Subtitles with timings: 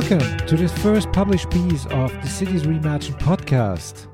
[0.00, 4.06] Welcome to this first published piece of the Cities Reimagined podcast.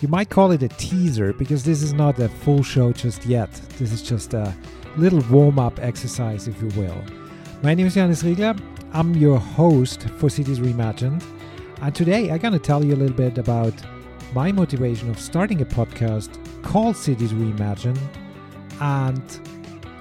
[0.00, 3.50] You might call it a teaser because this is not a full show just yet.
[3.76, 4.54] This is just a
[4.96, 6.96] little warm up exercise, if you will.
[7.60, 8.56] My name is Johannes Riegler.
[8.92, 11.24] I'm your host for Cities Reimagined.
[11.80, 13.74] And today I'm going to tell you a little bit about
[14.32, 17.98] my motivation of starting a podcast called Cities Reimagined
[18.80, 19.20] and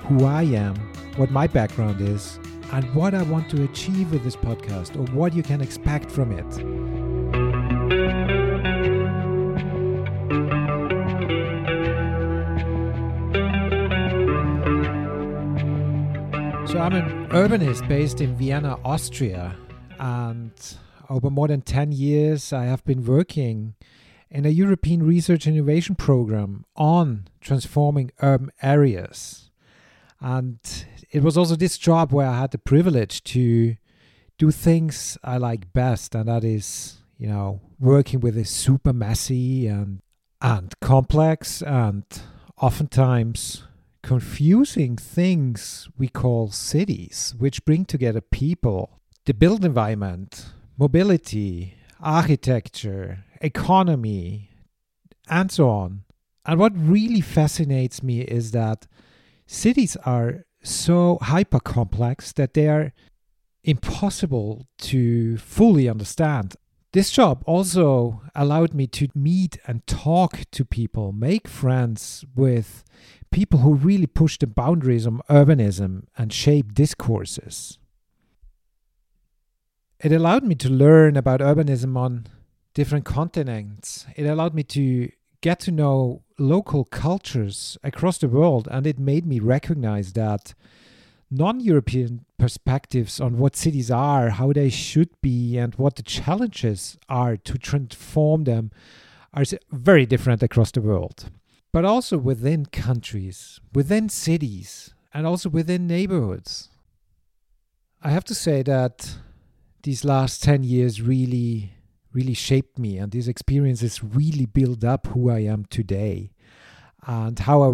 [0.03, 0.75] who I am,
[1.15, 2.37] what my background is,
[2.71, 6.31] and what I want to achieve with this podcast or what you can expect from
[6.31, 6.51] it.
[16.69, 19.57] So, I'm an urbanist based in Vienna, Austria,
[19.99, 20.53] and
[21.09, 23.73] over more than 10 years, I have been working
[24.29, 29.51] in a European research innovation program on transforming urban areas.
[30.21, 30.59] And
[31.11, 33.75] it was also this job where I had the privilege to
[34.37, 39.67] do things I like best, and that is, you know, working with a super messy
[39.67, 40.01] and
[40.41, 42.03] and complex and
[42.59, 43.63] oftentimes
[44.01, 54.49] confusing things we call cities, which bring together people, the built environment, mobility, architecture, economy,
[55.29, 56.03] and so on.
[56.45, 58.87] And what really fascinates me is that
[59.45, 62.93] cities are so hyper complex that they are
[63.63, 66.55] impossible to fully understand.
[66.93, 72.83] This job also allowed me to meet and talk to people, make friends with
[73.31, 77.79] people who really push the boundaries of urbanism and shape discourses.
[79.99, 82.27] It allowed me to learn about urbanism on
[82.73, 84.05] different continents.
[84.17, 89.25] It allowed me to get to know local cultures across the world, and it made
[89.25, 90.53] me recognize that
[91.29, 96.97] non European perspectives on what cities are, how they should be, and what the challenges
[97.07, 98.71] are to transform them
[99.33, 101.29] are very different across the world.
[101.71, 106.69] But also within countries, within cities, and also within neighborhoods.
[108.01, 109.15] I have to say that
[109.83, 111.73] these last 10 years really
[112.13, 116.31] really shaped me and these experiences really build up who I am today
[117.05, 117.73] and how I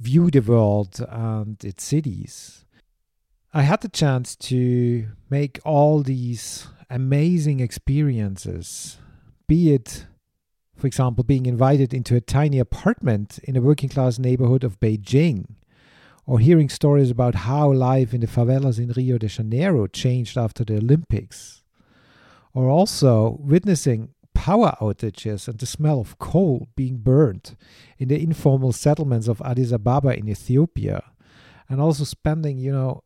[0.00, 2.64] view the world and its cities.
[3.52, 8.98] I had the chance to make all these amazing experiences,
[9.46, 10.06] be it,
[10.76, 15.46] for example, being invited into a tiny apartment in a working class neighborhood of Beijing,
[16.26, 20.62] or hearing stories about how life in the favelas in Rio de Janeiro changed after
[20.62, 21.62] the Olympics
[22.58, 27.56] or also witnessing power outages and the smell of coal being burned
[27.98, 31.04] in the informal settlements of Addis Ababa in Ethiopia,
[31.68, 33.04] and also spending, you know,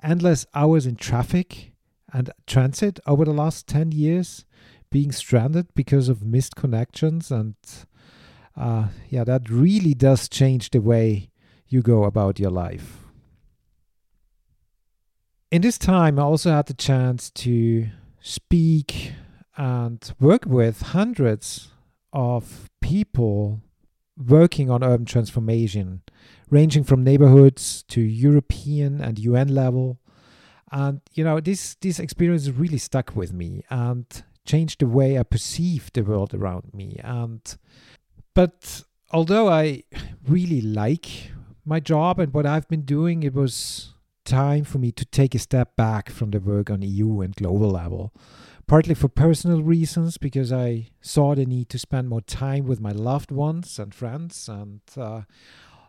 [0.00, 1.72] endless hours in traffic
[2.12, 4.44] and transit over the last 10 years,
[4.92, 7.32] being stranded because of missed connections.
[7.32, 7.56] And
[8.56, 11.30] uh, yeah, that really does change the way
[11.66, 13.00] you go about your life.
[15.50, 17.88] In this time, I also had the chance to
[18.24, 19.12] speak
[19.54, 21.68] and work with hundreds
[22.10, 23.60] of people
[24.16, 26.00] working on urban transformation,
[26.48, 29.98] ranging from neighborhoods to European and UN level.
[30.72, 34.06] And you know, this this experience really stuck with me and
[34.46, 36.98] changed the way I perceive the world around me.
[37.04, 37.42] And
[38.34, 39.82] but although I
[40.26, 41.30] really like
[41.66, 43.92] my job and what I've been doing, it was
[44.24, 47.70] time for me to take a step back from the work on EU and global
[47.70, 48.12] level.
[48.66, 52.92] Partly for personal reasons, because I saw the need to spend more time with my
[52.92, 55.22] loved ones and friends, and uh,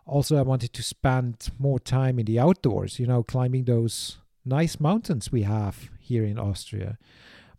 [0.04, 4.78] also I wanted to spend more time in the outdoors, you know, climbing those nice
[4.78, 6.98] mountains we have here in Austria.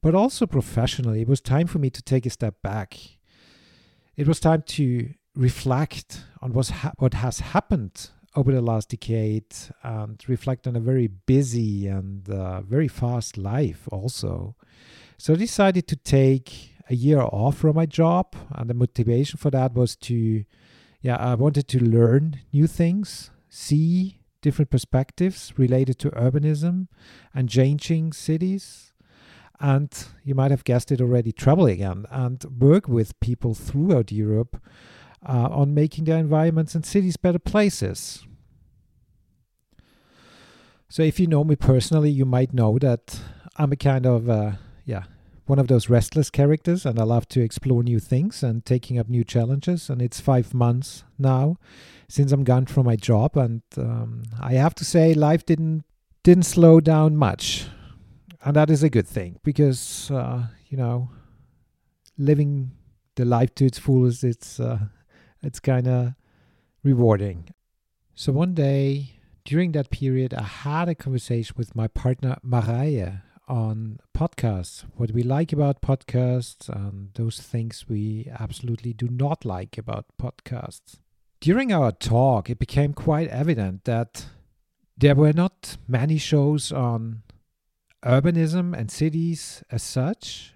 [0.02, 2.98] But also professionally, it was time for me to take a step back.
[4.16, 9.52] It was time to reflect on what's ha- what has happened over the last decade
[9.82, 14.56] and reflect on a very busy and uh, very fast life also.
[15.18, 19.50] So I decided to take a year off from my job, and the motivation for
[19.50, 20.46] that was to,
[21.02, 26.90] yeah, I wanted to learn new things, see different perspectives related to urbanism
[27.34, 28.94] and changing cities.
[29.60, 29.92] And
[30.24, 34.62] you might have guessed it already, travel again and work with people throughout Europe
[35.28, 38.27] uh, on making their environments and cities better places.
[40.90, 43.20] So if you know me personally, you might know that
[43.58, 44.54] I'm a kind of uh,
[44.86, 45.04] yeah
[45.46, 49.08] one of those restless characters, and I love to explore new things and taking up
[49.08, 49.90] new challenges.
[49.90, 51.58] And it's five months now
[52.10, 55.84] since I'm gone from my job, and um, I have to say life didn't
[56.24, 57.68] didn't slow down much.
[58.44, 61.10] And that is a good thing because, uh, you know,
[62.18, 62.72] living
[63.16, 64.80] the life to its fullest, it's, uh,
[65.42, 66.14] it's kind of
[66.84, 67.50] rewarding.
[68.14, 69.17] So one day
[69.48, 75.24] during that period, I had a conversation with my partner Marije on podcasts, what we
[75.24, 80.98] like about podcasts, and those things we absolutely do not like about podcasts.
[81.40, 84.26] During our talk, it became quite evident that
[84.98, 87.24] there were not many shows on
[88.04, 90.54] urbanism and cities as such,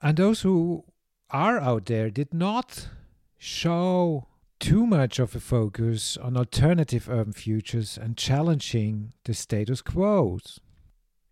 [0.00, 0.84] and those who
[1.30, 2.88] are out there did not
[3.36, 4.28] show
[4.62, 10.38] too much of a focus on alternative urban futures and challenging the status quo.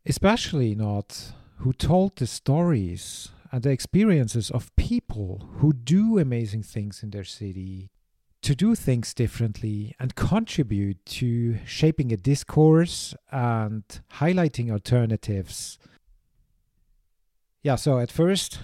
[0.04, 7.04] Especially not who told the stories and the experiences of people who do amazing things
[7.04, 7.90] in their city,
[8.42, 13.84] to do things differently and contribute to shaping a discourse and
[14.14, 15.78] highlighting alternatives.
[17.62, 18.58] Yeah, so at first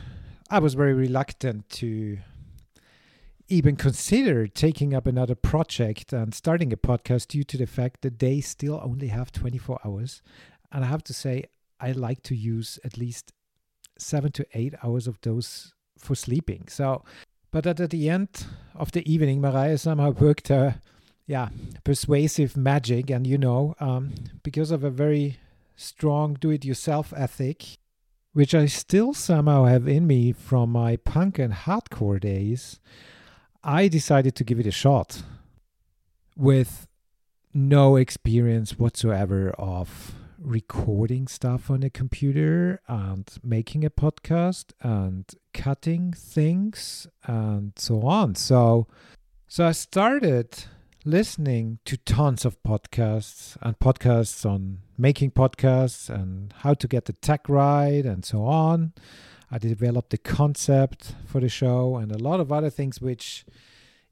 [0.50, 2.18] I was very reluctant to
[3.48, 8.18] even consider taking up another project and starting a podcast due to the fact that
[8.18, 10.22] they still only have 24 hours.
[10.72, 11.44] And I have to say,
[11.78, 13.32] I like to use at least
[13.98, 16.64] seven to eight hours of those for sleeping.
[16.68, 17.04] So,
[17.50, 20.80] but at, the end of the evening, Marije somehow worked her,
[21.26, 21.48] yeah,
[21.84, 23.10] persuasive magic.
[23.10, 25.38] And you know, um, because of a very
[25.76, 27.78] strong do it yourself ethic,
[28.32, 32.80] which I still somehow have in me from my punk and hardcore days,
[33.68, 35.24] I decided to give it a shot
[36.36, 36.86] with
[37.52, 46.12] no experience whatsoever of recording stuff on a computer and making a podcast and cutting
[46.12, 48.36] things and so on.
[48.36, 48.86] So
[49.48, 50.66] so I started
[51.04, 57.14] listening to tons of podcasts and podcasts on making podcasts and how to get the
[57.14, 58.92] tech right and so on.
[59.56, 63.46] I developed the concept for the show and a lot of other things, which,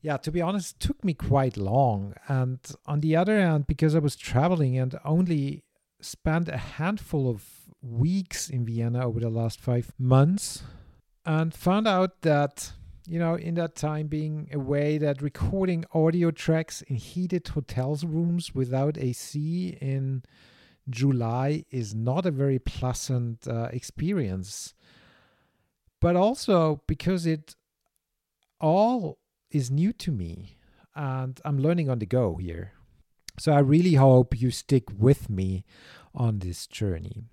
[0.00, 2.14] yeah, to be honest, took me quite long.
[2.28, 5.62] And on the other hand, because I was traveling and only
[6.00, 7.44] spent a handful of
[7.82, 10.62] weeks in Vienna over the last five months,
[11.26, 12.72] and found out that
[13.06, 18.54] you know, in that time being away, that recording audio tracks in heated hotels rooms
[18.54, 20.22] without AC in
[20.88, 24.72] July is not a very pleasant uh, experience
[26.04, 27.56] but also because it
[28.60, 29.16] all
[29.50, 30.58] is new to me
[30.94, 32.72] and I'm learning on the go here.
[33.38, 35.64] So I really hope you stick with me
[36.14, 37.24] on this journey.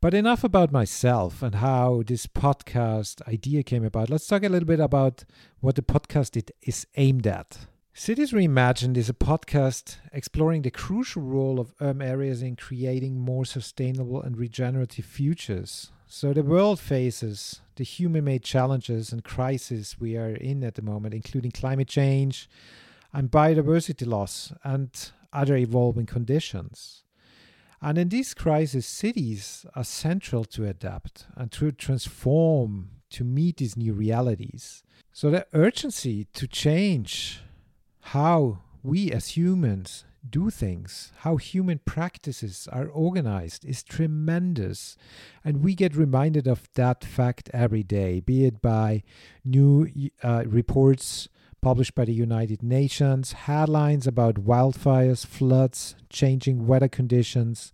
[0.00, 4.10] But enough about myself and how this podcast idea came about.
[4.10, 5.24] Let's talk a little bit about
[5.60, 7.68] what the podcast it is aimed at.
[7.94, 13.44] Cities Reimagined is a podcast exploring the crucial role of urban areas in creating more
[13.44, 15.92] sustainable and regenerative futures.
[16.14, 21.14] So the world faces the human-made challenges and crises we are in at the moment,
[21.14, 22.50] including climate change
[23.14, 24.90] and biodiversity loss and
[25.32, 27.04] other evolving conditions.
[27.80, 33.78] And in these crises, cities are central to adapt and to transform to meet these
[33.78, 34.82] new realities.
[35.14, 37.40] So the urgency to change
[38.00, 44.96] how we as humans do things, how human practices are organized is tremendous.
[45.44, 49.02] And we get reminded of that fact every day, be it by
[49.44, 49.88] new
[50.22, 51.28] uh, reports
[51.60, 57.72] published by the United Nations, headlines about wildfires, floods, changing weather conditions,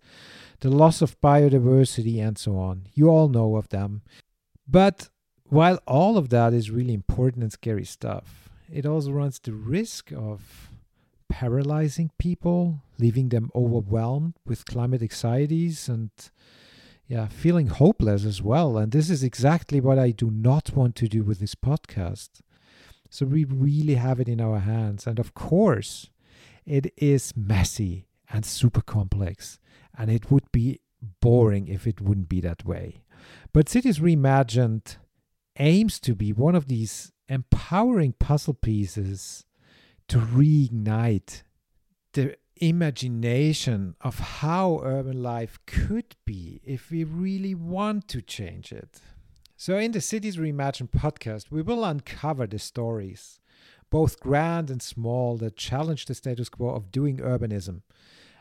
[0.59, 2.83] the loss of biodiversity, and so on.
[2.93, 4.03] You all know of them.
[4.67, 5.09] But
[5.45, 10.11] while all of that is really important and scary stuff, it also runs the risk
[10.11, 10.69] of
[11.29, 16.09] paralyzing people, leaving them overwhelmed with climate anxieties and
[17.07, 18.77] yeah, feeling hopeless as well.
[18.77, 22.41] And this is exactly what I do not want to do with this podcast.
[23.09, 25.07] So we really have it in our hands.
[25.07, 26.09] And of course,
[26.65, 29.59] it is messy and super complex.
[29.97, 30.81] And it would be
[31.19, 33.01] boring if it wouldn't be that way.
[33.53, 34.97] But Cities Reimagined
[35.57, 39.45] aims to be one of these empowering puzzle pieces
[40.09, 41.43] to reignite
[42.13, 49.01] the imagination of how urban life could be if we really want to change it.
[49.55, 53.39] So, in the Cities Reimagined podcast, we will uncover the stories,
[53.89, 57.81] both grand and small, that challenge the status quo of doing urbanism.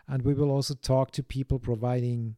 [0.06, 2.36] And we will also talk to people providing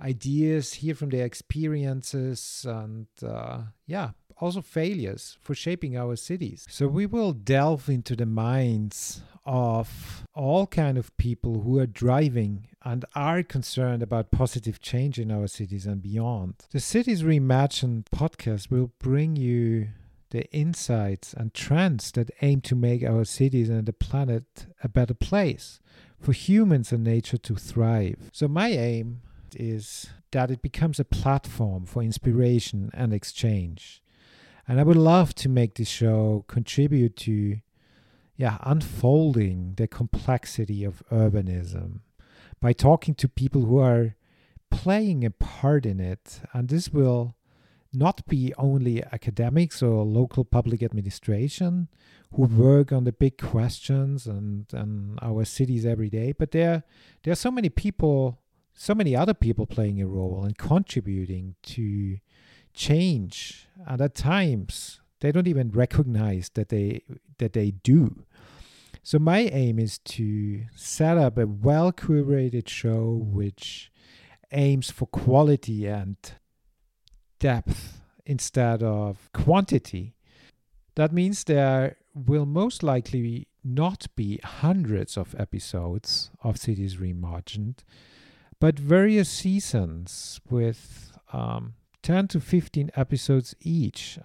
[0.00, 4.10] ideas, hear from their experiences, and uh, yeah,
[4.40, 6.66] also failures for shaping our cities.
[6.70, 12.68] So we will delve into the minds of all kind of people who are driving
[12.82, 16.54] and are concerned about positive change in our cities and beyond.
[16.70, 19.88] The Cities Reimagined podcast will bring you
[20.30, 25.14] the insights and trends that aim to make our cities and the planet a better
[25.14, 25.78] place
[26.20, 28.30] for humans and nature to thrive.
[28.32, 29.20] So, my aim
[29.54, 34.02] is that it becomes a platform for inspiration and exchange.
[34.66, 37.60] And I would love to make this show contribute to
[38.36, 42.00] yeah, unfolding the complexity of urbanism
[42.60, 44.16] by talking to people who are
[44.70, 46.40] playing a part in it.
[46.52, 47.36] And this will
[47.92, 51.88] not be only academics or local public administration
[52.32, 56.82] who work on the big questions and, and our cities every day, but there,
[57.22, 58.40] there are so many people,
[58.72, 62.18] so many other people playing a role and contributing to
[62.74, 63.68] change.
[63.86, 67.02] And at times, they don't even recognize that they
[67.38, 68.24] that they do.
[69.02, 73.90] So my aim is to set up a well curated show which
[74.52, 76.16] aims for quality and
[77.38, 80.14] depth instead of quantity.
[80.94, 87.78] That means there will most likely not be hundreds of episodes of Cities Reimagined,
[88.60, 91.74] but various seasons with um,
[92.04, 94.18] 10 to 15 episodes each.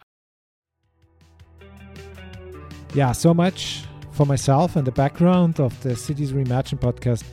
[2.93, 7.24] Yeah, so much for myself and the background of the Cities Reimagined podcast.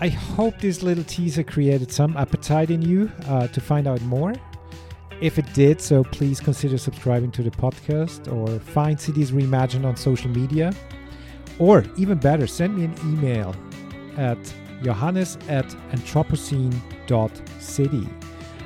[0.00, 4.32] I hope this little teaser created some appetite in you uh, to find out more.
[5.20, 9.94] If it did, so please consider subscribing to the podcast or find Cities Reimagined on
[9.94, 10.72] social media.
[11.58, 13.54] Or even better, send me an email
[14.16, 14.38] at
[14.82, 18.08] johannes at anthropocene.city.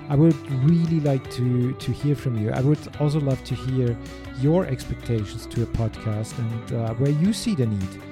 [0.08, 2.50] I would really like to, to hear from you.
[2.50, 3.96] I would also love to hear
[4.38, 8.02] your expectations to a podcast and uh, where you see the need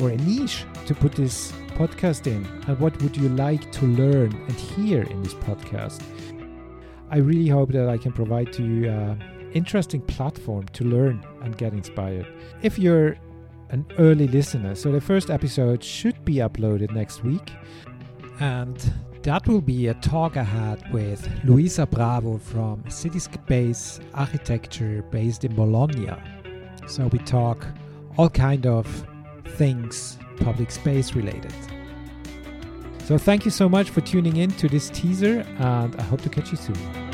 [0.00, 4.32] or a niche to put this podcast in and what would you like to learn
[4.32, 6.02] and hear in this podcast.
[7.10, 9.22] I really hope that I can provide to you an
[9.54, 12.26] interesting platform to learn and get inspired.
[12.62, 13.16] If you're
[13.70, 17.52] an early listener, so the first episode should be uploaded next week.
[18.40, 25.44] And that will be a talk I had with Luisa Bravo from Cityspace Architecture based
[25.44, 26.12] in Bologna.
[26.86, 27.66] So we talk
[28.16, 28.86] all kind of
[29.56, 31.54] things public space related.
[33.04, 36.28] So thank you so much for tuning in to this teaser, and I hope to
[36.28, 37.07] catch you soon.